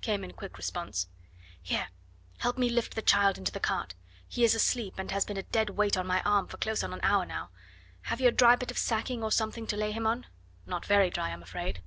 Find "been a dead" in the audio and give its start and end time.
5.24-5.70